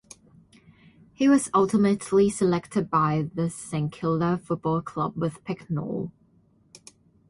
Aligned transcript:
He 1.13 1.29
was 1.29 1.51
ultimately 1.53 2.31
selected 2.31 2.89
by 2.89 3.29
the 3.35 3.51
St 3.51 3.91
Kilda 3.91 4.39
Football 4.39 4.81
Club 4.81 5.15
with 5.15 5.43
pick 5.43 5.69
no. 5.69 6.11